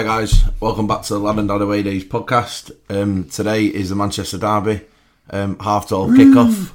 [0.00, 2.72] Hi guys, welcome back to the Lad and Dad Away Days podcast.
[2.88, 4.80] Um, today is the Manchester Derby,
[5.28, 6.72] um, half twelve kickoff.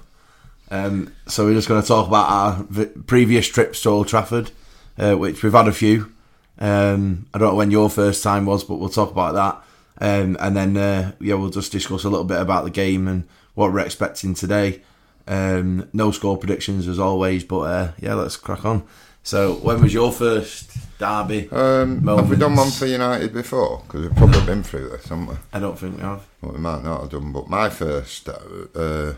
[0.69, 4.51] Um, so we're just going to talk about our v- previous trips to Old Trafford,
[4.99, 6.13] uh, which we've had a few.
[6.59, 9.63] Um, I don't know when your first time was, but we'll talk about that.
[10.07, 13.27] Um, and then uh, yeah, we'll just discuss a little bit about the game and
[13.55, 14.83] what we're expecting today.
[15.27, 18.83] Um, no score predictions as always, but uh, yeah, let's crack on.
[19.25, 21.49] So, when was your first derby?
[21.49, 23.81] Um, have we done one for United before?
[23.81, 25.35] Because we've probably been through this, haven't we?
[25.51, 26.27] I don't think we have.
[26.43, 28.29] Well, we might not have done, but my first.
[28.29, 29.13] Uh, uh,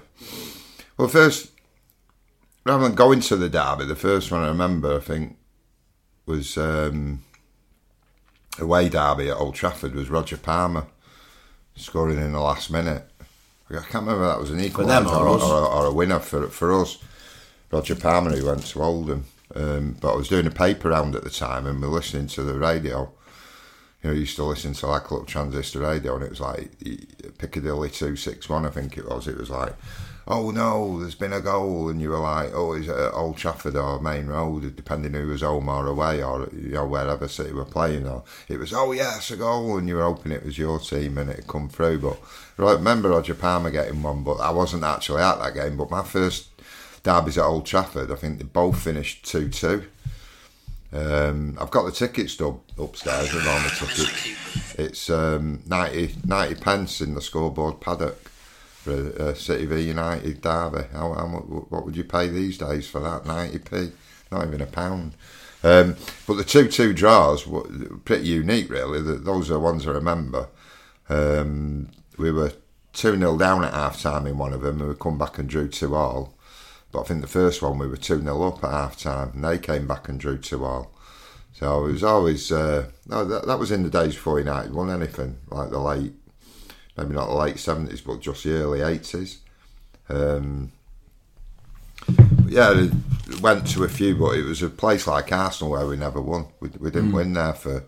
[0.98, 1.52] well, first,
[2.66, 5.36] rather than going to the derby, the first one I remember, I think,
[6.26, 7.26] was um,
[8.58, 10.88] away derby at Old Trafford, was Roger Palmer
[11.76, 13.04] scoring in the last minute.
[13.70, 16.48] I can't remember if that was an equaliser or or, or, or a winner for,
[16.48, 16.98] for us.
[17.72, 19.26] Roger Palmer, who went to Oldham.
[19.56, 22.28] Um, but I was doing a paper round at the time and we were listening
[22.28, 23.12] to the radio.
[24.04, 26.42] You know, I used to listen to like a little transistor radio and it was
[26.42, 26.72] like
[27.38, 29.28] Piccadilly 261, I think it was.
[29.28, 29.74] It was like,
[30.28, 31.90] oh no, there's been a goal.
[31.90, 35.42] And you were like, oh, is it Old Trafford or Maine Road, depending who was
[35.42, 38.08] home or away or, you know, wherever City were playing.
[38.08, 39.78] Or it was, oh yes, a goal.
[39.78, 42.00] And you were hoping it was your team and it had come through.
[42.00, 42.20] But
[42.60, 45.78] I remember Roger Palmer getting one, but I wasn't actually at that game.
[45.78, 46.50] But my first
[47.08, 49.84] derbies at Old Trafford, I think they both finished 2 2.
[50.92, 54.76] Um, I've got the ticket stub upstairs all the tickets.
[54.78, 60.42] It's um, 90, 90 pence in the scoreboard paddock for a, a City v United
[60.42, 60.84] derby.
[60.92, 61.28] How, how,
[61.70, 63.24] what would you pay these days for that?
[63.24, 63.94] 90p?
[64.30, 65.14] Not even a pound.
[65.64, 65.96] Um,
[66.28, 67.64] but the 2 2 draws were
[68.04, 69.02] pretty unique, really.
[69.02, 70.50] Those are the ones I remember.
[71.08, 72.52] Um, we were
[72.92, 75.48] 2 0 down at half time in one of them, and we come back and
[75.48, 76.37] drew 2 all.
[76.98, 79.44] But I think the first one we were 2 0 up at half time, and
[79.44, 80.92] they came back and drew 2 all.
[81.54, 84.90] So it was always, uh, no, that, that was in the days before United won
[84.90, 86.14] anything, like the late,
[86.98, 89.38] maybe not the late 70s, but just the early 80s.
[90.10, 90.72] Um,
[92.48, 95.98] yeah, it went to a few, but it was a place like Arsenal where we
[95.98, 96.48] never won.
[96.60, 97.84] We, we didn't win there for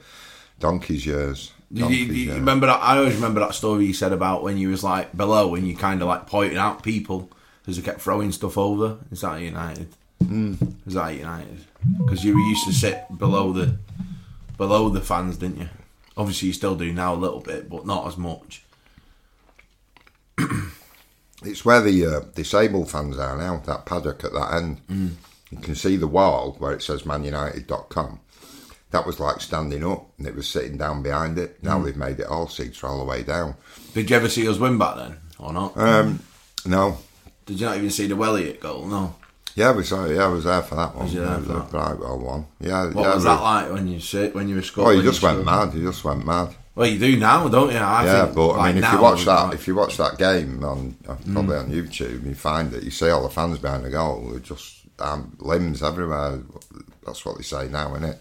[0.59, 1.51] donkey's years.
[1.71, 2.35] You, you years.
[2.35, 2.79] remember that?
[2.79, 5.75] I always remember that story you said about when you was like below and you
[5.75, 7.31] kind of like pointing out people
[7.69, 8.97] because they kept throwing stuff over.
[9.11, 9.89] Is that United?
[10.23, 10.87] Mm.
[10.87, 11.65] Is that United?
[11.99, 13.77] Because you used to sit below the
[14.57, 15.69] below the fans, didn't you?
[16.17, 18.63] Obviously, you still do now a little bit, but not as much.
[21.41, 24.85] It's where the uh, disabled fans are now, that paddock at that end.
[24.87, 25.11] Mm.
[25.51, 28.19] You can see the wall where it says manunited.com.
[28.91, 31.63] That was like standing up and it was sitting down behind it.
[31.63, 33.55] Now they've made it all seats all the way down.
[33.93, 35.77] Did you ever see us win back then, or not?
[35.77, 36.19] Um,
[36.65, 36.97] no.
[37.49, 38.85] Did you not even see the Welliot goal?
[38.85, 39.15] No.
[39.55, 40.15] Yeah, we saw it.
[40.15, 41.05] Yeah, I was there for that one.
[41.05, 42.17] Was you there That for was that?
[42.19, 42.45] one.
[42.59, 42.85] Yeah.
[42.91, 43.99] What yeah, was we- that like when you
[44.33, 44.87] when you were scoring?
[44.89, 45.73] Oh, you just went mad.
[45.73, 46.55] You just went mad.
[46.75, 47.77] Well, you do now, don't you?
[47.79, 49.97] I yeah, think, but I like, mean, if you watch that, like- if you watch
[49.97, 51.63] that game on uh, probably Mm.
[51.63, 52.83] on YouTube, you find it.
[52.83, 54.39] You see all the fans behind the goal.
[54.43, 56.39] Just um, limbs everywhere.
[57.03, 58.19] That's what they say now, isn't it?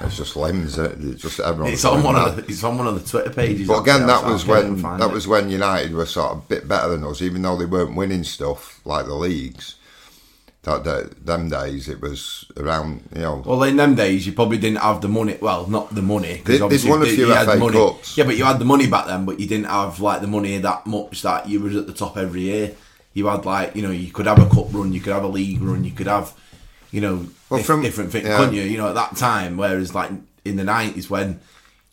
[0.00, 0.78] It's just limbs.
[0.78, 1.72] uh, It's just everyone.
[1.72, 3.66] It's on one of the it's on one of the Twitter pages.
[3.66, 5.12] But again, that was when that it.
[5.12, 7.96] was when United were sort of a bit better than us, even though they weren't
[7.96, 9.74] winning stuff like the leagues.
[10.62, 13.42] That day, them days, it was around you know.
[13.46, 15.38] Well, in them days, you probably didn't have the money.
[15.40, 16.42] Well, not the money.
[16.44, 17.78] They- they'd obviously won a few had FA money.
[17.78, 18.18] Cups.
[18.18, 20.58] Yeah, but you had the money back then, but you didn't have like the money
[20.58, 22.72] that much that you was at the top every year.
[23.14, 25.28] You had like you know you could have a cup run, you could have a
[25.28, 26.32] league run, you could have
[26.90, 28.36] you know Well, from- different things, yeah.
[28.38, 28.62] couldn't you?
[28.62, 30.10] You know at that time, whereas like
[30.44, 31.40] in the nineties when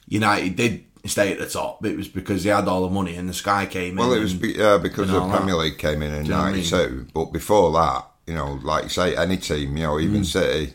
[0.08, 3.28] United did stay at the top, it was because they had all the money and
[3.30, 4.10] the sky came Well, in.
[4.12, 5.38] Well, it was be, yeah, because the all that.
[5.38, 6.64] Premier League came in in you know what I mean?
[6.72, 7.08] '92.
[7.14, 10.26] But before that, you know, like you say, any team, you know, even Mm.
[10.26, 10.74] City.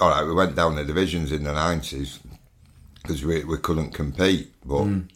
[0.00, 2.18] All right, we went down the divisions in the '90s
[3.02, 4.52] because we we couldn't compete.
[4.64, 5.08] But Mm.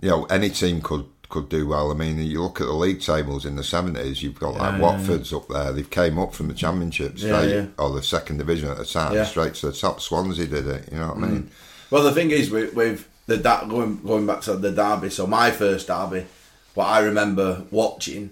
[0.00, 1.90] you know, any team could could do well.
[1.90, 4.22] I mean, you look at the league tables in the '70s.
[4.22, 5.72] You've got like Yeah, Watford's up there.
[5.72, 7.66] They've came up from the Championship straight yeah.
[7.78, 9.24] or the second division at the time, Yeah.
[9.24, 10.00] straight to the top.
[10.00, 10.88] Swansea did it.
[10.92, 11.42] You know what I mean?
[11.44, 11.48] Mm.
[11.90, 15.10] Well, the thing is with, with the da- going going back to the derby.
[15.10, 16.26] So my first derby,
[16.74, 18.30] what I remember watching,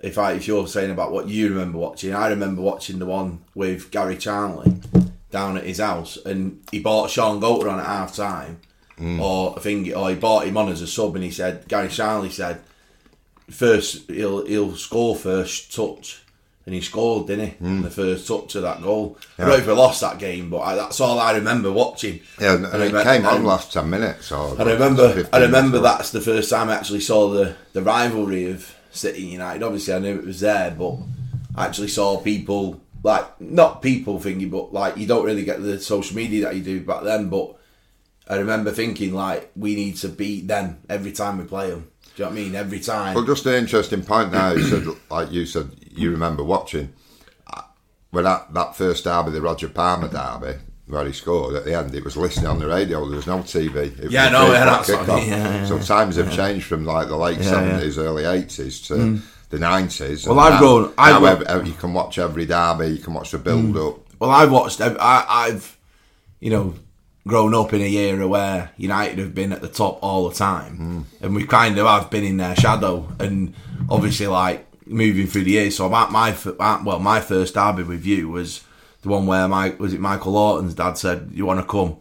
[0.00, 3.40] if I if you're saying about what you remember watching, I remember watching the one
[3.54, 4.80] with Gary Charnley
[5.30, 8.60] down at his house, and he bought Shaun Goater on at half time,
[9.00, 9.20] Mm.
[9.20, 11.66] or I think, or oh, he bought him on as a sub, and he said
[11.68, 12.60] Gary Charnley said
[13.48, 16.22] first he'll he'll score first touch.
[16.66, 17.64] And he scored, didn't he?
[17.64, 19.18] In the first touch of that goal.
[19.38, 22.20] I don't know if we lost that game, but I, that's all I remember watching.
[22.38, 24.30] Yeah, and, And it came on last ten minutes.
[24.30, 28.52] Or I remember, I remember that's the first time I actually saw the, the rivalry
[28.52, 29.62] of City United.
[29.62, 30.98] Obviously, I knew it was there, but
[31.56, 35.80] I actually saw people like not people thinking, but like you don't really get the
[35.80, 37.30] social media that you do back then.
[37.30, 37.56] But
[38.30, 41.90] I remember thinking like we need to beat them every time we play them.
[42.16, 42.54] Do you know what I mean?
[42.54, 43.14] Every time.
[43.14, 44.52] Well, just an interesting point now.
[44.52, 46.92] You said, like you said, you remember watching
[48.10, 51.94] when that, that first derby, the Roger Palmer derby, where he scored at the end.
[51.94, 53.06] It was listening on the radio.
[53.06, 53.98] There was no TV.
[53.98, 55.16] It Yeah, no, yeah, that's what I kickoff.
[55.20, 57.44] mean, yeah, yeah, so times have changed from like the late Mm.
[57.44, 60.26] seventies, early eighties to the nineties.
[60.26, 62.88] Well, I've grown- I've now grown- you can watch every derby.
[62.88, 63.88] You can watch the build Mm.
[63.88, 63.98] up.
[64.18, 64.80] Well, I've watched.
[64.80, 64.94] I,
[65.28, 65.76] I've,
[66.40, 66.74] you know,
[67.26, 70.76] grown up in a era where United have been at the top all the time,
[70.76, 71.00] hmm.
[71.20, 73.08] and we kind of have been in their shadow.
[73.18, 73.54] And
[73.88, 75.76] obviously, like moving through the years.
[75.76, 76.36] So my, my
[76.82, 78.64] well, my first derby with you was
[79.02, 81.96] the one where my was it Michael Lawton's dad said, "You want to come?"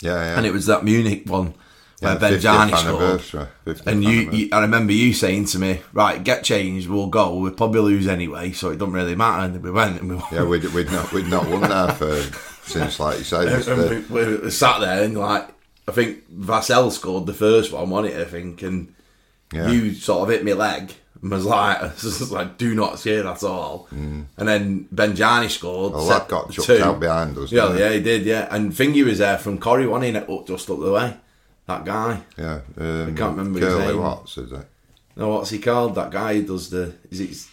[0.00, 0.36] Yeah, yeah.
[0.36, 1.54] And it was that Munich one
[2.00, 3.86] where Yeah, Ben 50th scored.
[3.86, 6.88] And you, you, I remember you saying to me, "Right, get changed.
[6.88, 7.36] We'll go.
[7.36, 10.44] We'll probably lose anyway, so it doesn't really matter." And we went, and we yeah,
[10.44, 13.44] we'd, we'd not we'd not won there for since like you say.
[13.46, 15.48] the- we, we sat there and like
[15.88, 18.20] I think Vassell scored the first one, wasn't it?
[18.20, 18.94] I think, and
[19.52, 19.70] Yeah.
[19.70, 23.42] you sort of hit my leg and was like, was like do not cheer at
[23.42, 23.88] all.
[23.90, 25.92] And then Benjani scored.
[25.92, 25.96] Mm.
[25.96, 26.82] Well, that got chucked two.
[26.82, 28.22] out behind us, Yeah, yeah, he did.
[28.24, 30.34] Yeah, and Thingy was there from Corrie, wasn't he?
[30.34, 31.16] Up just up the way.
[31.66, 32.20] That guy.
[32.36, 34.00] Yeah, um, I can't remember his Curly name.
[34.00, 34.66] Watts, is it?
[35.16, 35.94] No, what's he called?
[35.94, 36.94] That guy who does the.
[37.10, 37.48] Is it?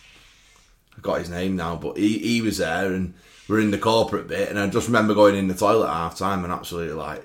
[0.97, 3.13] I got his name now, but he, he was there and
[3.49, 6.17] we're in the corporate bit, and I just remember going in the toilet at half
[6.17, 7.23] time and absolutely like,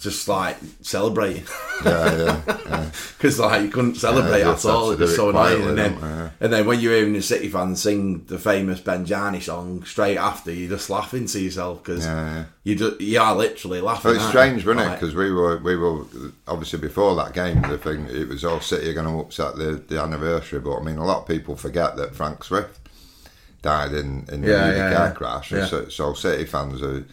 [0.00, 1.44] just like celebrating
[1.84, 2.90] Yeah, yeah, yeah.
[3.18, 4.90] because like you couldn't celebrate Yeah, at all.
[4.90, 5.98] It was so annoying, and then?
[6.00, 6.30] Yeah.
[6.40, 10.50] and then when you're hearing the City fans sing the famous Benjani song straight after,
[10.52, 12.44] you're just laughing to yourself because Yeah, yeah.
[12.64, 14.10] you just you are literally laughing.
[14.10, 14.94] Well, it's strange, wasn't it?
[14.94, 16.02] Because we were, we were
[16.48, 17.62] obviously before that game.
[17.62, 20.82] The thing it was all City are going to upset the, the anniversary, but I
[20.82, 22.81] mean, a lot of people forget that Frank Swift
[23.62, 25.12] died in in the Yeah, car yeah.
[25.12, 25.48] crash.
[25.50, 27.04] So, so City fans are,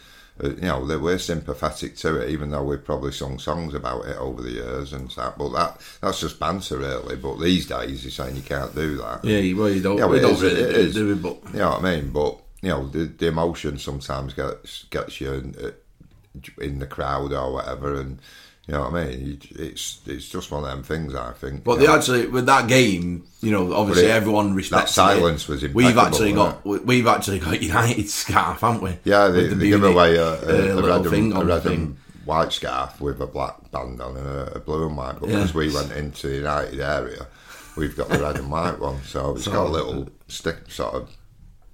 [0.44, 4.06] are, you know, they we're sympathetic to it, even though we've probably sung songs about
[4.06, 5.38] it over the years and that.
[5.38, 7.16] But that that's just banter, really.
[7.16, 9.24] But these days, you're saying you can't do that.
[9.24, 9.98] yeah, well, you don't.
[9.98, 11.14] Yeah, we it don't really it do, do we?
[11.16, 12.12] But You know what I mean?
[12.12, 15.72] But you know, the, the emotion sometimes gets gets you in, uh,
[16.62, 18.20] in the crowd or whatever, and
[18.70, 19.42] you know what I mean.
[19.56, 21.16] It's it's just one of them things.
[21.16, 21.64] I think.
[21.64, 21.96] But they know.
[21.96, 25.20] actually with that game, you know, obviously it- everyone respects that it.
[25.20, 28.98] silence was We've actually got we- we've actually got United scarf, haven't we?
[29.06, 31.64] yeah, they, the they give away a, a, uh, a red, thing and, a red
[31.64, 31.74] thing.
[31.74, 35.16] and white scarf with a black band on and a, a blue and white.
[35.20, 37.26] But because we went into the United area,
[37.76, 41.10] we've got the red and white one, so it's got a little stick sort of.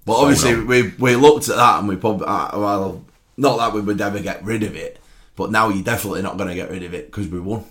[0.06, 0.66] But obviously on.
[0.66, 3.04] we we looked at that and we probably uh, well,
[3.36, 4.98] not that we would ever get rid of it,
[5.36, 7.64] but now you're definitely not going to get rid of it because we won.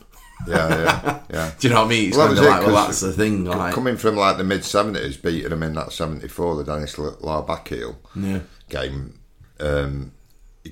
[0.48, 1.52] Yeah, yeah, yeah.
[1.60, 2.08] Do you know what I mean?
[2.10, 3.46] It's Well, kind that of was it, like, well, that's the thing.
[3.46, 6.98] Like, coming from like the mid seventies, beating them in that seventy four, the Denis
[6.98, 8.40] Law Backheel Yeah.
[8.70, 9.20] game,
[9.60, 10.12] um,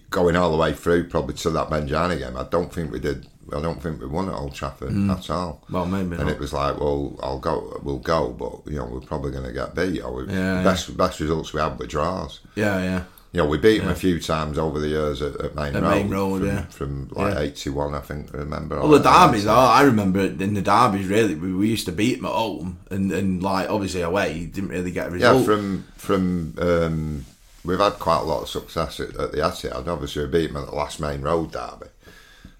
[0.09, 2.35] going all the way through probably to that Benjani game.
[2.37, 3.27] I don't think we did.
[3.55, 5.61] I don't think we won at Old Trafford at all.
[5.67, 5.73] Mm.
[5.73, 6.29] Well, maybe And not.
[6.31, 9.51] it was like, well, I'll go, we'll go, but you know, we're probably going to
[9.51, 10.01] get beat.
[10.01, 12.39] Or we, Yeah, best best results we had were draws.
[12.55, 13.03] yeah, yeah.
[13.33, 15.81] You know, we beat them a few times over the years at, at Maine At
[15.81, 15.89] Road.
[15.89, 16.61] Maine Road, from, yeah.
[16.65, 17.39] from like Yeah.
[17.41, 18.27] eighty one, I think.
[18.31, 18.79] I Remember?
[18.79, 21.07] Well, the derbies, oh, I remember it in the derbies.
[21.07, 24.45] Really, we, we used to beat them at home, and, and like obviously away, you
[24.47, 25.39] didn't really get a result.
[25.39, 27.25] Yeah, from from um,
[27.65, 29.87] we've had quite a lot of success at, at the Etihad.
[29.87, 31.87] Obviously, we beat them at the last Maine Road derby,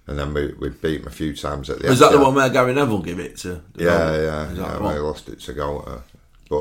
[0.07, 1.87] and then we we beat them a few times at the.
[1.87, 3.61] was that the one where Gary Neville gave it to?
[3.75, 4.77] Yeah, yeah, Is yeah.
[4.79, 4.83] the?
[4.83, 6.01] We lost it to go.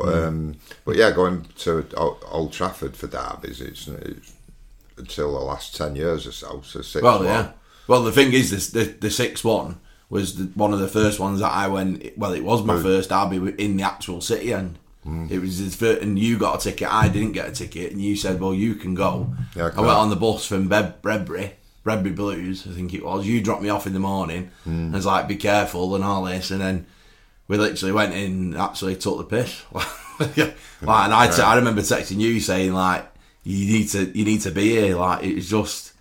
[0.01, 4.33] But um, but yeah, going to Old Trafford for derbies, it's, it's
[4.97, 6.63] until the last ten years or so.
[6.65, 7.03] So six.
[7.03, 7.27] Well, one.
[7.27, 7.53] yeah.
[7.89, 11.21] Well, the thing is, this the the six one was the, one of the first
[11.21, 12.17] ones that I went.
[12.17, 15.31] Well, it was my first derby in the actual city and Mm.
[15.31, 16.93] It was his first, and you got a ticket.
[16.93, 19.99] I didn't get a ticket, and you said, "Well, you can go." Yeah, I went
[19.99, 23.27] on the bus from Bed- Bredbury, Bredbury Blues, I think it was.
[23.27, 24.53] You dropped me off in the morning.
[24.65, 24.71] Mm.
[24.71, 26.87] and was like, "Be careful" and all this, and then
[27.53, 29.63] we literally went in, and actually took the piss.
[30.19, 30.55] like, and
[31.15, 33.07] I, t- I remember texting you saying like,
[33.45, 35.93] "You need to, you need to be here." Like, it was just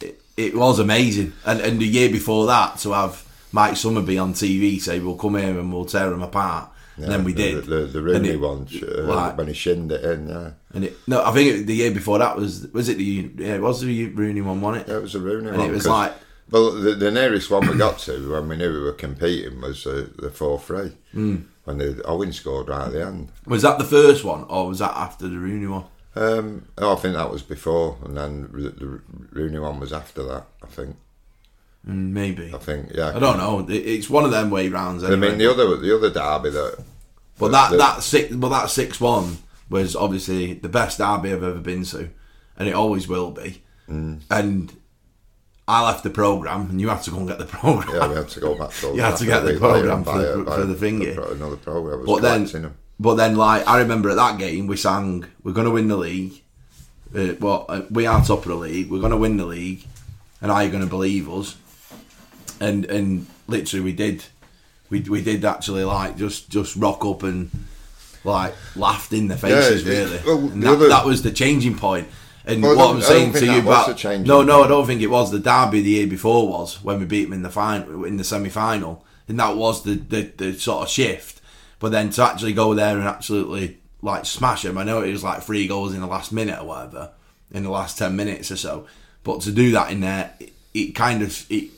[0.00, 1.34] it, it was amazing.
[1.44, 3.22] And and the year before that, to have
[3.52, 7.24] Mike Summerbee on TV say, "We'll come here and we'll tear them apart," and then
[7.24, 7.64] we the, did.
[7.66, 10.28] The, the, And Rooney it- one uh, like- when he shinned it in.
[10.30, 13.30] Yeah, And it, no, I think it, the year before that was was it the
[13.36, 14.90] yeah it was the Rooney one, wasn't it?
[14.90, 15.68] yeah, it was a Rooney And one.
[15.68, 16.14] it was like-
[16.50, 19.86] well, the, the nearest one we got to when we knew we were competing was
[19.86, 21.36] uh, the four three Hmm.
[21.64, 23.30] when the Owen scored right at the end.
[23.46, 25.84] Was that the first one, or was that after the Rooney one?
[26.14, 29.00] Um, oh, I think that was before, and then the, the
[29.32, 30.46] Rooney one was after that.
[30.62, 30.96] I think.
[31.86, 32.90] Mm, Maybe I think.
[32.94, 33.12] Yeah.
[33.14, 33.66] I don't know.
[33.68, 35.04] It's one of them way rounds.
[35.04, 36.82] I mean, the other the other derby that.
[37.38, 39.38] but that the- that six, but that six one
[39.68, 42.08] was obviously the best derby I've ever been to,
[42.56, 43.62] and it always will be.
[43.88, 44.20] Mm.
[44.30, 44.72] And
[45.68, 47.94] I left the program, and you had to go and get the program.
[47.96, 48.86] Yeah, we had to go back to.
[48.94, 51.14] You had to get the programme for the- for the thingy.
[51.14, 52.04] pro- Another program.
[52.04, 55.72] But then, but then, like I remember at that game, we sang, "We're going to
[55.72, 56.42] win the league."
[57.14, 58.90] Uh, well, uh, we are top of the league.
[58.90, 59.84] We're going to win the league,
[60.40, 61.56] and are you going to believe us?
[62.60, 64.24] And and literally, we did.
[64.88, 67.50] We, we did actually like just just rock up and
[68.22, 70.20] like laughed in the faces Yeah, really.
[70.24, 72.06] well, and the that, other- that was the changing point.
[72.46, 73.86] And Well, what I'm saying to you about
[74.28, 75.30] no, no, I don't think it was.
[75.32, 78.24] The derby the year before was when we beat them in the final in the
[78.24, 81.40] semi final, and that was the, the the sort of shift.
[81.80, 85.24] But then to actually go there and absolutely like smash them, I know it was
[85.24, 87.10] like three goals in the last minute or whatever,
[87.50, 88.86] in the last ten minutes or so.
[89.24, 91.70] But to do that in there, it, it kind of it,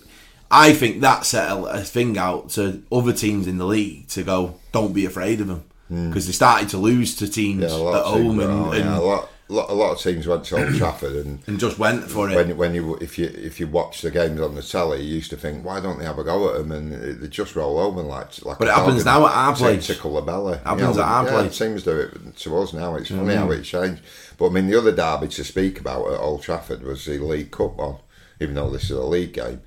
[0.51, 4.23] I think that set a, a thing out to other teams in the league to
[4.23, 7.81] go, don't be afraid of them because they started to lose to teams Hmm.
[7.81, 10.57] yeah, at home and, and, yeah, a lot, lot, a lot of teams went to
[10.64, 11.40] Old Trafford and.
[11.47, 12.35] and just went for it.
[12.37, 15.31] When, when you if you if you watch the games on the telly, you used
[15.31, 16.73] to think, why don't they have a go at them?
[16.73, 18.59] And they just roll over like like.
[18.59, 19.87] But it happens now at our place.
[19.87, 20.59] Tickle the belly.
[20.64, 21.59] Happens yeah, at our yeah, place.
[21.59, 22.95] Teams do it to us now.
[22.97, 24.02] It's funny how it changed.
[24.37, 27.50] But I mean, the other derby to speak about at Old Trafford was the League
[27.50, 27.97] Cup one,
[28.40, 29.62] even though this is a league game.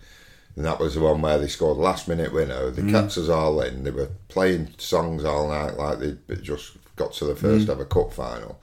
[0.56, 2.70] And that was the one where they scored last minute winner.
[2.72, 2.92] They Mm.
[2.92, 3.84] kept us all in.
[3.86, 7.72] They were playing songs all night like they just got to the first Mm.
[7.72, 8.60] ever cup final.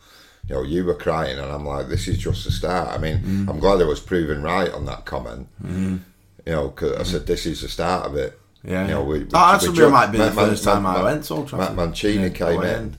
[0.48, 2.88] You know, you were crying, and I'm like, this is just the start.
[2.88, 3.50] I mean, Mm.
[3.50, 5.48] I'm glad I was proven right on that comment.
[5.62, 6.00] You
[6.46, 8.38] know, 'cause I said this is the start of it.
[8.64, 9.06] Yeah, you know, yeah.
[9.06, 11.34] we, Oh, that's we might be the Man- Man- first time I Man- went to
[11.34, 11.76] Old Trafford.
[11.76, 12.66] Man- Mancini Yeah, came in.
[12.68, 12.96] end.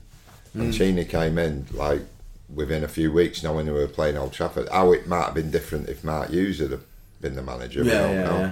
[0.54, 2.02] Mancini came in like
[2.54, 4.70] within a few weeks, knowing they were playing Old Trafford.
[4.72, 6.80] How it might have been different if Mark Hughes had
[7.22, 7.84] been the manager.
[7.84, 8.40] we Yeah, yeah, know.
[8.40, 8.52] yeah.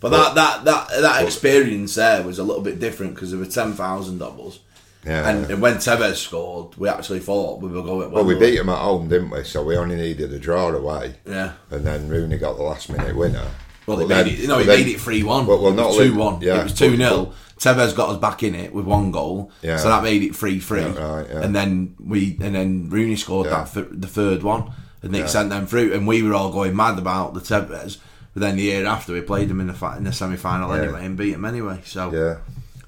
[0.00, 3.46] But, that that that that experience there was a little bit different because there were
[3.46, 4.58] ten thousand doubles.
[5.06, 5.28] Yeah.
[5.28, 8.10] And, and when Tevez scored, we actually thought we were going.
[8.10, 9.44] Well, we beat them at home, didn't we?
[9.44, 11.16] So we only needed a draw away.
[11.26, 11.52] Yeah.
[11.70, 13.46] And then Rooney got the last minute winner.
[13.86, 14.48] Well, they But made then- it.
[14.48, 15.46] No, he made it three one.
[15.46, 16.40] Well, well, not two one.
[16.40, 19.50] yeah, it was two but- 0 Tevez got us back in it with one goal.
[19.62, 19.76] Yeah.
[19.76, 20.80] So that made it three three.
[20.80, 21.40] Yeah, right, yeah.
[21.42, 25.50] And then we and then Rooney scored that th- the third one, and Nick sent
[25.50, 27.98] them through, and we were all going mad about the Tevez.
[28.32, 31.04] But then the year after, we played them in the in the semi final anyway
[31.06, 31.80] and beat them anyway.
[31.84, 32.36] So Yeah.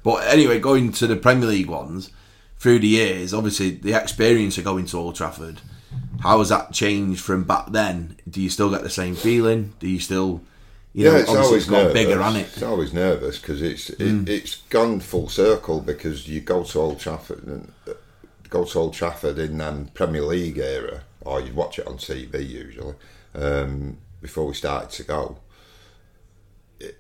[0.07, 2.11] But anyway, going to the Premier League ones
[2.61, 5.61] through the years, obviously the experience of going to Old Trafford,
[6.21, 8.17] how has that changed from back then?
[8.31, 9.73] Do you still get the same feeling?
[9.81, 10.43] Do you still,
[10.93, 11.93] you yeah, know, it's obviously always it's got nervous.
[11.93, 12.47] bigger on it.
[12.55, 14.29] It's always nervous because it's it, Mm.
[14.29, 17.95] it's gone full circle because you go to Old Trafford and uh,
[18.49, 22.49] go to Old Trafford in um, Premier League era, or you'd watch it on TV
[22.49, 22.95] usually
[23.35, 25.39] um, before we started to go.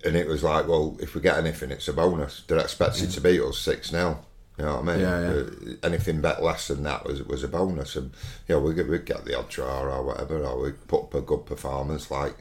[0.04, 2.44] And it was like, well, if we get anything, it's a bonus.
[2.46, 4.24] They're expected to beat us six 0
[4.58, 5.00] You know what I mean?
[5.00, 5.28] Yeah, yeah.
[5.28, 8.10] Uh, anything bet less than that was was a bonus, and
[8.48, 11.04] you know we would we'd get the odd draw or whatever, or we would put
[11.04, 12.36] up a good performance, like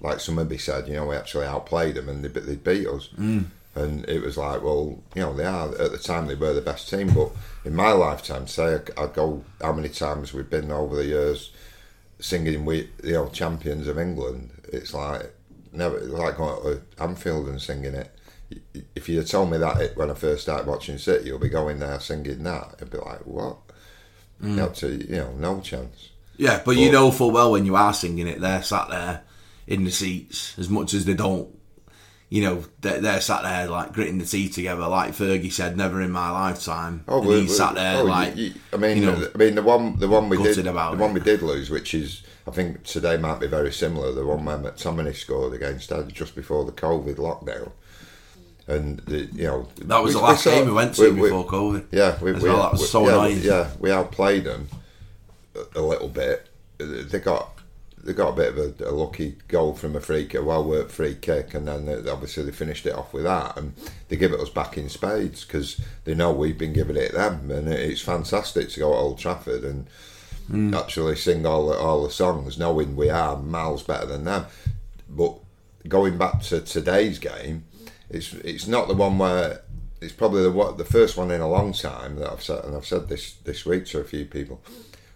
[0.00, 3.44] like somebody said, you know, we actually outplayed them and they they beat us, mm.
[3.74, 6.60] and it was like, well, you know, they are at the time they were the
[6.60, 7.30] best team, but
[7.64, 11.52] in my lifetime, say I- I'd go how many times we've been over the years
[12.18, 15.32] singing we you know champions of England, it's like
[15.72, 18.14] never like going to Anfield and singing it.
[18.96, 21.48] If you'd have told me that it, when I first started watching City, you'll be
[21.48, 23.58] going there singing that, I'd be like, what?
[24.42, 24.56] Mm.
[24.56, 26.10] You, to, you know, no chance.
[26.36, 29.22] Yeah, but, you know full well when you are singing it, they're sat there
[29.66, 31.48] in the seats as much as they don't.
[32.30, 36.00] You know, they're, they're sat there like gritting the teeth together, like Fergie said, "Never
[36.00, 39.28] in my lifetime." Oh, and we- sat there oh, like, you- I mean, you know,
[39.34, 41.92] I mean the one, the one we did, about the one we did lose, which
[41.92, 44.10] is, I think today might be very similar.
[44.12, 47.70] The one where McTominay scored against us just before the COVID lockdown,
[48.66, 51.12] and the, you know that was we- the last we saw- game we went to
[51.14, 51.86] we- before COVID.
[51.92, 52.62] Yeah, we, we, well.
[52.62, 53.38] That was so yeah, annoying.
[53.42, 54.66] Yeah, we outplayed them
[55.54, 56.48] a, a little bit.
[56.78, 57.56] They got
[58.02, 60.64] they got a bit of a, a lucky goal from a free kick, a well
[60.64, 63.74] worked free kick, and then they, obviously they finished it off with that, and
[64.08, 67.48] they give it us back in spades because they know we've been giving it them,
[67.52, 69.86] and it's fantastic to go at Old Trafford and
[70.50, 70.76] Mm.
[70.76, 74.46] actually sing all the, all the songs, knowing we are miles better than them.
[75.08, 75.36] But
[75.86, 77.64] going back to today's game,
[78.08, 79.62] it's it's not the one where
[80.00, 82.76] it's probably the what the first one in a long time that I've said, and
[82.76, 84.60] I've said this this week to a few people,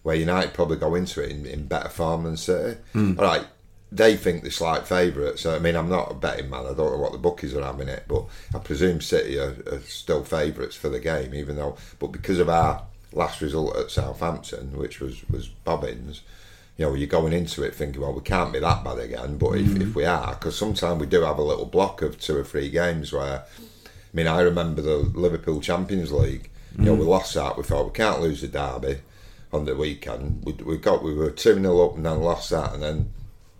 [0.03, 2.79] where United probably go into it in, in better form than City.
[2.93, 3.19] Mm.
[3.19, 3.45] All right,
[3.91, 5.41] they think they're slight favourites.
[5.41, 6.65] So I mean, I'm not a betting man.
[6.65, 9.81] I don't know what the bookies are having it, but I presume City are, are
[9.81, 11.77] still favourites for the game, even though.
[11.99, 12.83] But because of our
[13.15, 16.21] last result at Southampton, which was was Bobbins.
[16.77, 19.37] You know, you're going into it thinking, well, we can't be that bad again.
[19.37, 19.81] But if, mm.
[19.81, 22.69] if we are, because sometimes we do have a little block of two or three
[22.69, 23.45] games where
[24.15, 26.49] I mean, I remember the Liverpool Champions League.
[26.77, 27.07] You know, we mm.
[27.07, 27.57] lost that.
[27.57, 28.99] We thought we can't lose the derby
[29.53, 30.43] on the weekend.
[30.43, 33.13] We, we got we were two 0 up and then lost that, and then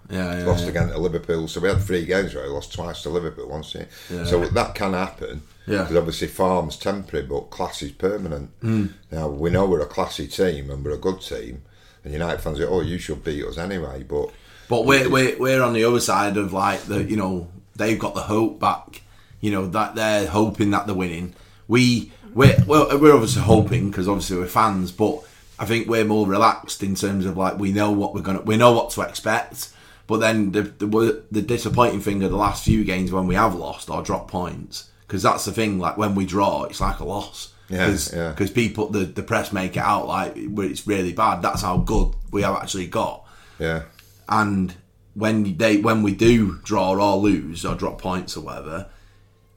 [0.10, 0.70] Yeah, yeah, lost yeah.
[0.70, 1.48] again to Liverpool.
[1.48, 3.74] So we had three games where we lost twice to Liverpool once.
[3.74, 3.86] Yeah.
[4.10, 4.26] Yeah.
[4.26, 5.42] So that can happen.
[5.68, 5.80] Yeah.
[5.80, 8.52] Because obviously form's temporary, but class is permanent.
[8.62, 8.88] Hmm.
[9.12, 11.64] Now we know we're a classy team and we're a good team,
[12.04, 14.30] and United fans say, "Oh, you should beat us anyway." But
[14.70, 18.14] But we're, we're, we're on the other side of like the you know they've got
[18.14, 19.02] the hope back.
[19.42, 21.34] You know that they're hoping that they're winning.
[21.68, 25.22] We we're well, we're obviously hoping because obviously we're fans, but
[25.58, 28.58] I think we're more relaxed in terms of like we know what we're gonna we
[28.58, 29.70] know what to expect.
[30.08, 33.56] But then the the, the disappointing thing of the last few games when we have
[33.56, 35.80] lost or dropped points because that's the thing.
[35.80, 37.54] Like when we draw, it's like a loss.
[37.68, 38.36] Yeah, Cause, yeah.
[38.54, 41.42] people the, the press make it out like it's really bad.
[41.42, 43.26] That's how good we have actually got
[43.60, 43.84] yeah,
[44.28, 44.74] and
[45.14, 48.88] when they when we do draw or lose or drop points or whatever,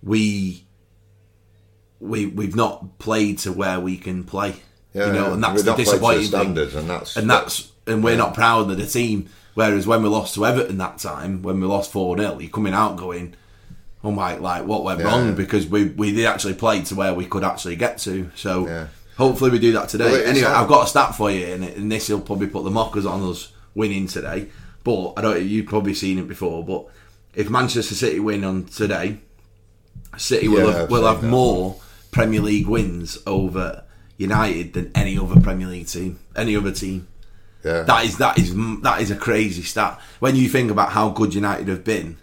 [0.02, 0.64] we
[2.00, 4.57] we we've not played to where we can play.
[4.93, 5.35] yeah, you know, yeah.
[5.35, 6.78] and that's the not played to disappointing thing.
[6.78, 9.28] and that's And that's and we're not proud of the team.
[9.59, 12.75] Whereas when we lost to Everton that time, when we lost four 0 you're coming
[12.75, 13.35] out going,
[14.05, 15.07] "Oh my, like what went Yeah.
[15.07, 18.31] wrong?" Because we we did actually play to where we could actually get to.
[18.37, 18.87] So Yeah.
[19.17, 20.12] hopefully we do that today.
[20.12, 22.71] Well, anyway, I've got a stat for you, and, and this will probably put the
[22.71, 24.47] mockers on us winning today.
[24.85, 25.43] But I don't.
[25.45, 26.65] You've probably seen it before.
[26.65, 26.87] But
[27.35, 29.17] if Manchester City win on today,
[30.17, 31.81] City will Yeah, have, will have more
[32.12, 33.83] Premier League wins over
[34.19, 37.09] United than any other Premier League team, any other team.
[37.65, 41.11] Yeah, That is that is that is a crazy stat when you think about how
[41.11, 42.19] good United have been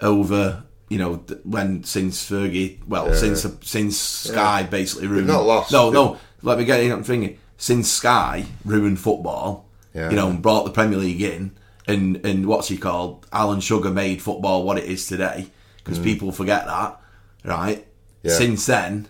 [0.00, 3.14] over you know when since Fergie well Yeah.
[3.14, 5.72] since since Sky basically ruined not lost.
[5.72, 10.10] no no let me get in I'm thinking since Sky ruined football Yeah.
[10.10, 11.52] you know and brought the Premier League in
[11.86, 15.46] and and what's he called Alan Sugar made football what it is today
[15.78, 17.00] because people forget that
[17.44, 17.86] right
[18.24, 18.28] Mm.
[18.28, 18.36] Yeah.
[18.38, 19.08] since then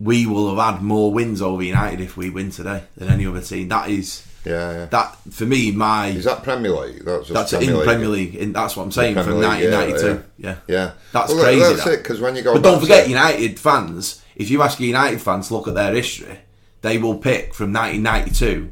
[0.00, 3.40] we will have had more wins over United if we win today than any other
[3.40, 4.84] team that is yeah, yeah.
[4.86, 7.04] that for me, my Is that Premier League?
[7.04, 7.84] That's, that's Premier in League.
[7.86, 8.34] Premier League.
[8.36, 10.24] In, that's what I'm saying from League, yeah, 1992.
[10.38, 11.92] Yeah, Yeah, That's Well, crazy, That's that.
[11.94, 14.22] it because when you go, But don't forget, United fans.
[14.36, 16.38] If you ask United fans to look at their history,
[16.82, 18.70] they will pick from 1992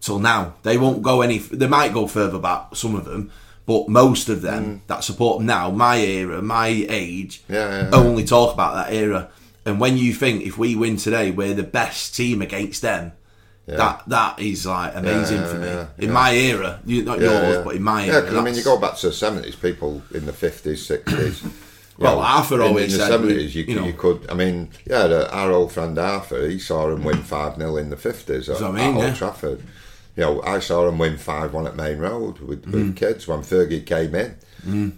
[0.00, 0.54] till now.
[0.62, 1.38] They won't go any.
[1.38, 3.30] They might go further back, some of them,
[3.66, 7.54] but most of them that support them now, my era, my age, Mm.
[7.54, 7.90] Yeah, yeah.
[7.92, 9.28] only talk about that era.
[9.64, 13.12] And when you think if we win today, we're the best team against them.
[13.66, 15.66] That that is like amazing Yeah, for me.
[15.66, 16.12] yeah, in yeah.
[16.12, 18.78] my era, you, not yours, but in my yeah, era, because I mean, you go
[18.78, 21.42] back to the seventies, people in the fifties, sixties.
[21.98, 24.26] Well, Arthur in, always in the seventies, you, you know- you could.
[24.28, 27.90] I mean, yeah, the, our old friend Arthur, he saw him win five 0 in
[27.90, 29.14] the fifties at, I at mean, Old.
[29.14, 29.62] Trafford.
[30.16, 32.72] You know, I saw him win five one at Maine Road with, Mm.
[32.72, 34.36] with kids when Fergie came in.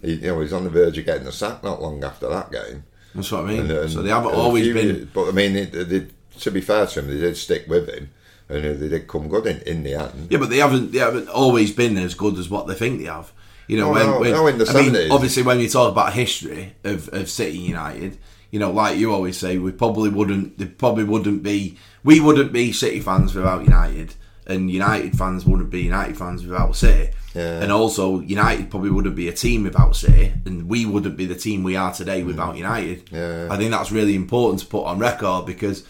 [0.03, 2.29] He, you know, he was on the verge of getting the sack not long after
[2.29, 2.85] that game.
[3.15, 3.61] That's what I mean.
[3.63, 5.11] And, and- so they haven't always few been.
[5.13, 8.11] But I mean, it, to be fair to him, they did stick with him,
[8.49, 10.29] and they did come good in, in the end.
[10.31, 10.93] Yeah, but they haven't.
[10.93, 13.33] They haven't always been as good as what they think they have.
[13.67, 15.91] You know, No, when, no, when no, in the I mean, obviously, when you talk
[15.91, 18.19] about history of, of City United,
[18.51, 20.59] you know, like you always say, we probably wouldn't.
[20.59, 21.79] They probably wouldn't be.
[22.03, 24.15] We wouldn't be City fans without United,
[24.47, 27.13] and United fans wouldn't be United fans without City.
[27.35, 27.61] Yeah.
[27.63, 31.35] And also, United probably wouldn't be a team without City, and we wouldn't be the
[31.35, 32.27] team we are today hmm.
[32.27, 33.09] without United.
[33.11, 33.49] Yeah.
[33.51, 35.85] I think that's really important to put on record because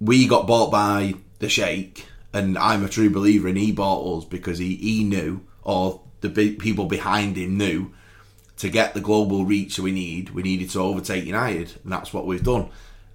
[0.00, 4.24] we got bought by the Sheikh, and I'm a true believer in he bought us
[4.24, 7.92] because he, he knew, or the people behind him knew,
[8.58, 12.26] to get the global reach we need, we needed to overtake United, and that's what
[12.26, 12.70] we've done.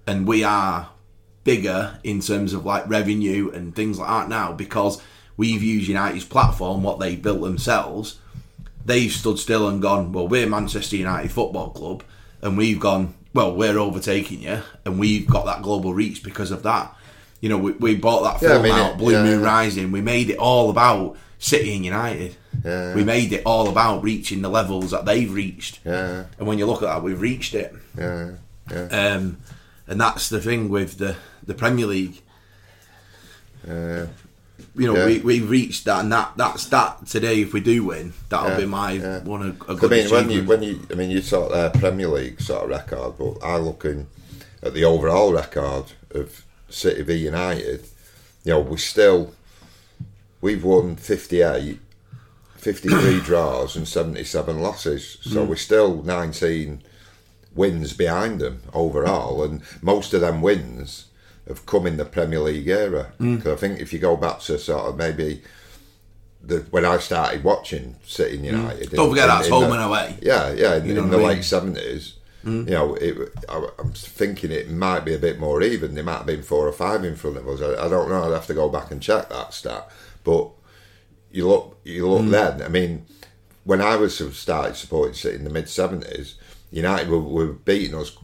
[0.06, 0.90] And we are
[1.46, 5.02] bigger in terms of like revenue and things like that now because
[5.38, 8.20] we've used United's platform, what they built themselves.
[8.84, 12.04] They've stood still and gone, well, we're Manchester United Football Club,
[12.42, 16.63] and we've gone, well, we're overtaking you, and we've got that global reach because of
[16.63, 16.94] that.
[17.41, 19.45] You know, we, we bought that Yeah, film mean, out, it- Blue yeah, Moon yeah.
[19.45, 19.91] Rising.
[19.91, 22.36] We made it all about City and United.
[22.65, 22.95] Yeah.
[22.95, 25.80] We made it all about reaching the levels that they've reached.
[25.86, 27.73] Yeah, And when you look at that, we've reached it.
[27.97, 28.32] yeah,
[28.71, 28.88] yeah.
[29.15, 29.38] Um,
[29.88, 32.21] and that's the thing with the, the Premier League.
[33.67, 34.08] yeah.
[34.76, 35.06] You know, Yeah.
[35.08, 37.41] we we reached that, and that that's that today.
[37.41, 39.19] If we do win, that'll Yeah, be my yeah.
[39.23, 41.73] one of a I good mean, when you when you, I mean, you sort of
[41.73, 44.08] their Premier League sort of record, but I looking
[44.62, 47.86] at the overall record of City v United.
[48.44, 49.34] You know, we still
[50.42, 51.80] we've won 58,
[52.58, 55.50] 53 draws and seventy seven losses, so Hmm.
[55.50, 56.82] we're still nineteen
[57.56, 61.06] wins behind them overall, and most of them wins
[61.48, 63.14] have come in the Premier League era.
[63.18, 63.38] Hmm.
[63.38, 65.42] 'Cause I think if you go back to sort of maybe
[66.44, 68.96] the when I started watching City and United, Hmm.
[68.96, 70.18] Don't forget that's home the- and away.
[70.22, 72.14] yeah, yeah, in, You know in the late seventies.
[72.48, 72.66] Mm.
[72.66, 75.96] You know, it, I, I'm thinking it might be a bit more even.
[75.96, 77.62] There might have been four or five in front of us.
[77.62, 78.24] I, I don't know.
[78.24, 79.90] I'd have to go back and check that stat.
[80.24, 80.50] But
[81.32, 82.32] you look, you look mm.
[82.32, 82.62] then.
[82.62, 83.06] I mean,
[83.66, 86.36] when I was started supporting City in the mid seventies,
[86.72, 88.18] United were, were beating us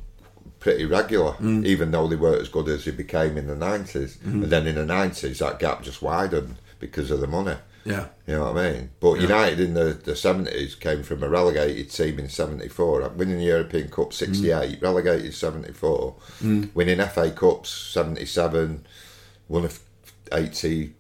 [0.60, 1.66] pretty regular, mm.
[1.66, 4.24] even though they weren't as good as they became in the 90s.
[4.24, 7.58] And then in the nineties, that gap just widened because of the money.
[7.86, 8.08] Yeah.
[8.28, 8.90] You know what I mean?
[9.00, 13.44] But United in the, the 70s came from a relegated team in 74, winning the
[13.44, 14.14] European Cup mm.
[14.14, 16.74] 68, relegated 74, mm.
[16.74, 18.86] winning FA Cups 77,
[19.50, 19.84] won a f-
[20.32, 20.94] 80,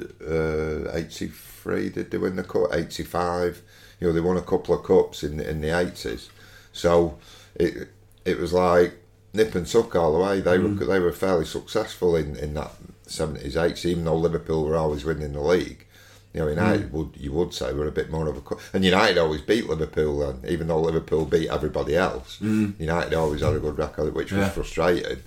[0.00, 2.68] uh, 83, did they win the Cup?
[2.72, 3.62] 85.
[3.98, 6.28] You know, they won a couple of Cups in, in the 80s.
[6.72, 7.18] So
[7.56, 7.88] it
[8.24, 8.94] it was like
[9.32, 10.40] nip and tuck all the way.
[10.40, 10.86] They were mm.
[10.86, 12.72] they were fairly successful in, in that
[13.06, 15.86] 70s, 80s, even though Liverpool were always winning the league.
[16.32, 19.18] You know, United would you would say were a bit more of a and United
[19.18, 22.38] always beat Liverpool then, even though Liverpool beat everybody else.
[22.40, 22.78] Mm.
[22.78, 25.22] United always had a good record, which was frustrating.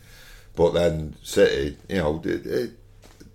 [0.56, 2.72] But then City, you know, it, it,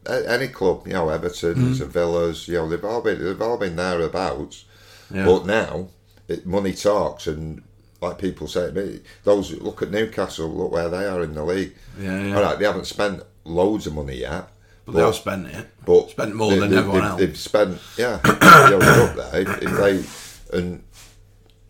[0.07, 1.87] any club, you know, Everton, mm.
[1.88, 4.64] Villas, you know, they've all been they've all been thereabouts.
[5.12, 5.26] Yeah.
[5.26, 5.88] But now,
[6.26, 7.62] it, money talks, and
[8.00, 11.44] like people say to me, those look at Newcastle, look where they are in the
[11.44, 11.74] league.
[11.98, 12.37] Yeah, yeah.
[12.37, 14.48] All right, they haven't spent loads of money yet,
[14.88, 15.66] But they have spent it.
[15.85, 17.20] but Spent more they- than they- everyone else.
[17.20, 19.40] They've spent, yeah, they're up there.
[19.42, 20.83] If, if they and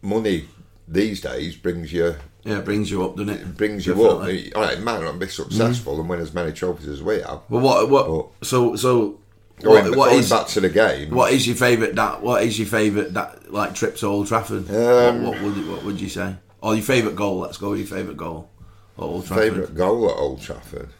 [0.02, 0.48] money
[0.86, 3.56] these days brings you Yeah, it brings you up, doesn't it?
[3.56, 4.52] brings you Definitely.
[4.52, 4.56] up.
[4.56, 7.40] All right, it might not be successful and win as many trophies as we have.
[7.48, 7.90] Well, what?
[7.90, 8.06] What?
[8.40, 9.18] But- so, so.
[9.60, 11.96] Going, what, what going is back to the game, what is your favourite?
[11.96, 13.12] That what is your favourite?
[13.14, 14.70] That like trip to Old Trafford?
[14.70, 16.36] Um, what, what would you, what would you say?
[16.60, 17.38] Or your favourite goal?
[17.40, 18.48] Let's go with your favourite goal.
[18.96, 19.44] At Old Trafford.
[19.50, 20.90] favourite goal at Old Trafford.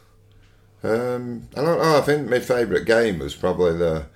[0.83, 1.99] Um, I don't know.
[1.99, 4.07] I think my favourite game was probably the,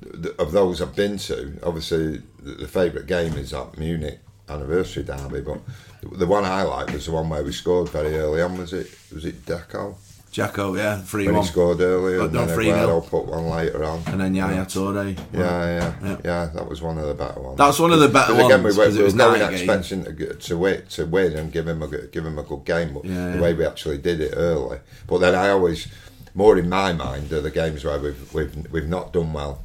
[0.00, 1.58] the of those I've been to.
[1.62, 5.60] Obviously, the, the favourite game is that Munich anniversary derby, but
[6.18, 8.56] the one I liked was the one where we scored very early on.
[8.56, 8.90] Was it?
[9.12, 9.96] Was it Dzeko
[10.30, 12.72] Jacko, yeah, three when one, he scored earlier, But and then 3-0.
[12.74, 14.02] Aguero put one later on.
[14.06, 15.16] and then Yaya Toure.
[15.32, 16.16] Yeah, yeah, Yeah.
[16.24, 17.56] yeah, That was one of the better ones.
[17.58, 20.04] That's one of the better Because again, ones, we, were, we was were going expecting
[20.04, 22.92] to, to win, to win and give him a good- give him a good game,
[22.94, 23.40] but Yeah, the yeah.
[23.42, 24.78] way we actually did it early.
[25.06, 25.88] But then I always
[26.34, 29.62] more in my mind are the games where we've we've we've not done well.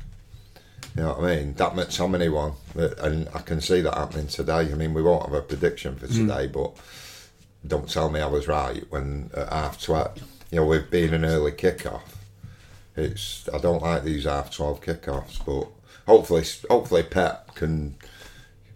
[0.95, 1.53] You know what I mean?
[1.55, 2.53] That McTominay one,
[2.99, 4.71] and I can see that happening today.
[4.71, 6.27] I mean, we won't have a prediction for Hmm.
[6.27, 6.71] today, but
[7.67, 10.13] don't tell me I was right when at half twelve.
[10.53, 12.15] You know, with being an early kick-off,
[12.95, 15.65] it's I don't like these half twelve kick-offs, but
[16.05, 17.95] hopefully, hopefully Pep can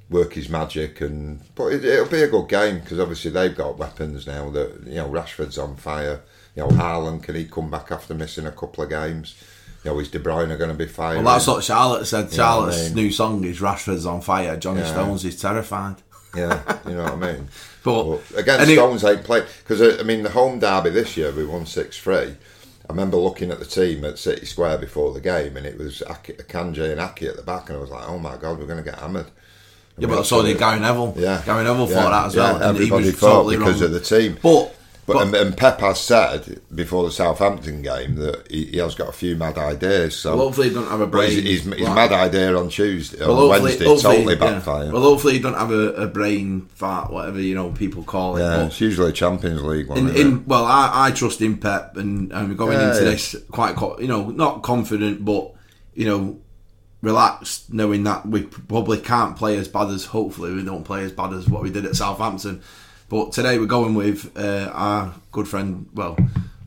[0.10, 3.78] work his magic and but it, it'll be a good game because obviously they've got
[3.78, 6.22] weapons now that you know Rashford's on fire
[6.56, 9.36] you know Haaland can he come back after missing a couple of games
[9.84, 12.20] you know is De Bruyne going to be firing Well, that's what Charlotte said.
[12.20, 12.96] know what I Charlotte's mean?
[12.96, 14.94] new song is "Rashford's on fire." Johnny Yeah.
[14.94, 15.98] Stones is terrified.
[16.38, 17.48] Yeah you know what I mean
[17.84, 20.90] But, But against and it- Stones, they played because uh, I mean the home derby
[20.90, 22.36] this year we won six three.
[22.90, 26.02] I remember looking at the team at City Square before the game, and it was
[26.04, 28.66] Aki, Kanji and Aki at the back, and I was like, "Oh my god, we're
[28.66, 29.26] going to get hammered."
[29.98, 31.14] yeah, but so did Gary Neville.
[31.18, 32.56] Yeah, Gary Neville Yeah, thought that as yeah, well.
[32.56, 33.88] and he Everybody was thought totally because wrong.
[33.88, 34.38] of the team.
[34.42, 34.74] But,
[35.08, 38.94] But, but and, and Pep has said before the Southampton game that he, he has
[38.94, 40.18] got a few mad ideas.
[40.18, 41.30] So well, hopefully he don't have a brain.
[41.32, 44.40] his, his, his like- mad idea on Tuesday, well, on Wednesday, totally yeah.
[44.40, 44.92] backfired.
[44.92, 48.42] Well, hopefully you don't have a, a brain fart, whatever you know people call it.
[48.42, 49.98] yeah, but it's usually a Champions League one.
[49.98, 53.12] in, in well, I, I trust in Pep, and, we're going Yeah, into yeah.
[53.12, 55.54] this quite, you know, not confident, but
[55.94, 56.38] you know,
[57.02, 60.04] relaxed, knowing that we probably can't play as bad as.
[60.08, 62.62] Hopefully, we don't play as bad as what we did at Southampton.
[63.10, 66.18] But today we're going with uh, our good friend, well,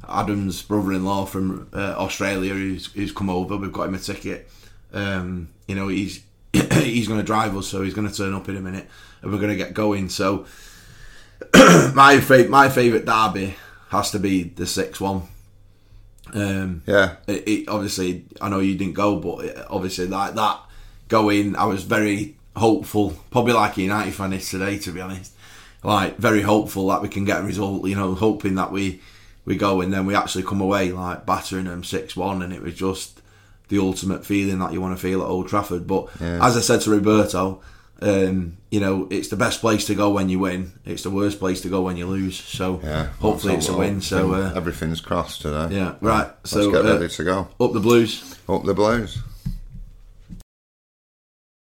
[0.08, 3.56] Adam's brother-in-law from uh, Australia, who's, who's come over.
[3.56, 4.50] We've got him a ticket.
[4.92, 8.48] Um, you know, he's he's going to drive us, so he's going to turn up
[8.48, 8.88] in a minute,
[9.22, 10.08] and we're going to get going.
[10.08, 10.46] So
[11.94, 13.54] my fa- my favourite derby
[13.90, 15.22] has to be the six one.
[16.32, 20.60] Um, yeah, it, it, obviously, I know you didn't go, but it, obviously, like that
[21.08, 23.14] going, I was very hopeful.
[23.30, 25.34] Probably like a United fan is today, to be honest.
[25.82, 27.86] Like very hopeful that we can get a result.
[27.86, 29.00] You know, hoping that we
[29.44, 32.62] we go and then we actually come away like battering them six one, and it
[32.62, 33.20] was just
[33.68, 35.86] the ultimate feeling that you want to feel at Old Trafford.
[35.86, 37.62] But as I said to Roberto,
[38.02, 40.72] um, you know, it's the best place to go when you win.
[40.84, 42.36] It's the worst place to go when you lose.
[42.38, 43.06] So yeah.
[43.20, 44.00] hopefully it's a win.
[44.00, 45.76] So uh, everything's crossed today.
[45.76, 46.26] yeah, right.
[46.26, 47.48] Let's So get uh, ready to go.
[47.60, 48.36] up the Blues.
[48.48, 49.18] Up the Blues.